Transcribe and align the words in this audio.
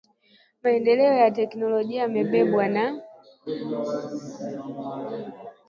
Maendeleo 0.63 1.13
ya 1.13 1.31
teknolojia 1.31 2.01
yamebebwa 2.01 2.67
na 2.67 3.01